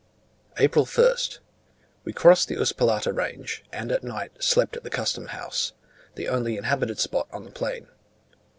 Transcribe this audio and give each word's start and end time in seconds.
April 0.57 0.85
1st. 0.87 1.37
We 2.05 2.11
crossed 2.11 2.47
the 2.47 2.55
Upsallata 2.55 3.15
range, 3.15 3.63
and 3.71 3.91
at 3.91 4.03
night 4.03 4.31
slept 4.39 4.75
at 4.75 4.83
the 4.83 4.89
custom 4.89 5.27
house 5.27 5.73
the 6.15 6.27
only 6.27 6.57
inhabited 6.57 6.97
spot 6.99 7.27
on 7.31 7.43
the 7.43 7.51
plain. 7.51 7.85